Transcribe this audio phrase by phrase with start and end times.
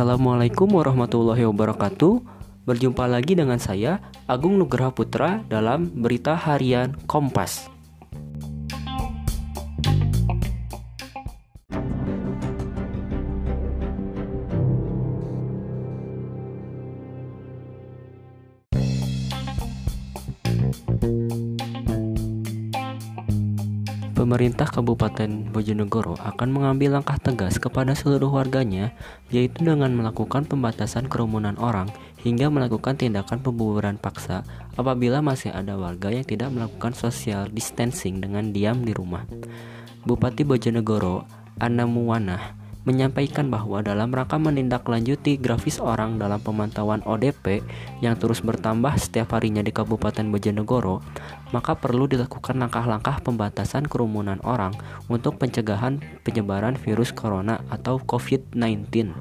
[0.00, 2.24] Assalamualaikum warahmatullahi wabarakatuh.
[2.64, 7.68] Berjumpa lagi dengan saya Agung Nugraha Putra dalam Berita Harian Kompas.
[24.20, 28.92] Pemerintah Kabupaten Bojonegoro akan mengambil langkah tegas kepada seluruh warganya,
[29.32, 31.88] yaitu dengan melakukan pembatasan kerumunan orang
[32.20, 34.44] hingga melakukan tindakan pembubaran paksa
[34.76, 39.24] apabila masih ada warga yang tidak melakukan social distancing dengan diam di rumah.
[40.04, 41.24] Bupati Bojonegoro,
[41.56, 47.60] Anna Muwanah, menyampaikan bahwa dalam rangka menindaklanjuti grafis orang dalam pemantauan ODP
[48.00, 51.04] yang terus bertambah setiap harinya di Kabupaten Bojonegoro,
[51.52, 54.72] maka perlu dilakukan langkah-langkah pembatasan kerumunan orang
[55.12, 59.12] untuk pencegahan penyebaran virus corona atau COVID-19.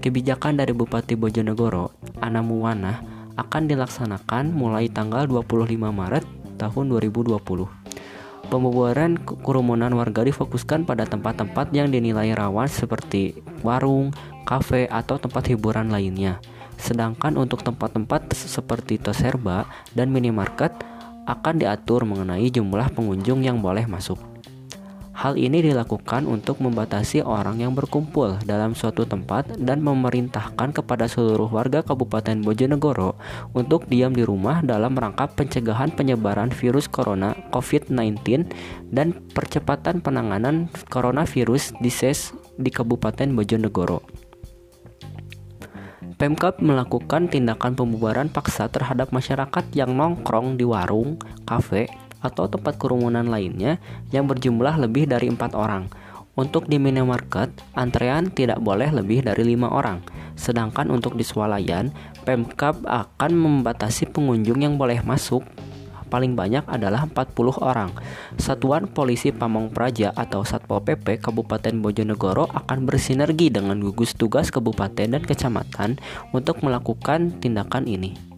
[0.00, 1.92] Kebijakan dari Bupati Bojonegoro,
[2.24, 3.04] Ana Muwana,
[3.36, 6.24] akan dilaksanakan mulai tanggal 25 Maret
[6.56, 7.79] tahun 2020.
[8.50, 9.14] Pembubaran
[9.46, 14.10] kerumunan warga difokuskan pada tempat-tempat yang dinilai rawan seperti warung,
[14.42, 16.42] kafe, atau tempat hiburan lainnya.
[16.74, 20.74] Sedangkan untuk tempat-tempat seperti toserba dan minimarket
[21.30, 24.29] akan diatur mengenai jumlah pengunjung yang boleh masuk.
[25.20, 31.44] Hal ini dilakukan untuk membatasi orang yang berkumpul dalam suatu tempat dan memerintahkan kepada seluruh
[31.44, 33.20] warga Kabupaten Bojonegoro
[33.52, 38.48] untuk diam di rumah dalam rangka pencegahan penyebaran virus corona COVID-19
[38.88, 44.00] dan percepatan penanganan coronavirus disease di Kabupaten Bojonegoro.
[46.16, 53.26] Pemkap melakukan tindakan pembubaran paksa terhadap masyarakat yang nongkrong di warung, kafe, atau tempat kerumunan
[53.26, 53.80] lainnya
[54.14, 55.88] yang berjumlah lebih dari empat orang.
[56.38, 60.00] Untuk di minimarket, antrean tidak boleh lebih dari lima orang.
[60.38, 61.92] Sedangkan untuk di swalayan,
[62.24, 65.44] Pemkab akan membatasi pengunjung yang boleh masuk
[66.10, 67.94] paling banyak adalah 40 orang.
[68.34, 75.14] Satuan Polisi Pamong Praja atau Satpol PP Kabupaten Bojonegoro akan bersinergi dengan gugus tugas kabupaten
[75.14, 76.02] dan kecamatan
[76.34, 78.29] untuk melakukan tindakan ini.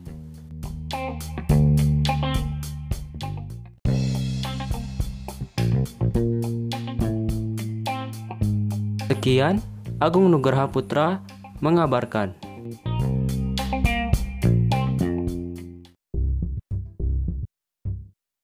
[9.13, 9.61] Sekian,
[10.01, 11.21] Agung Nugraha Putra
[11.61, 12.33] mengabarkan.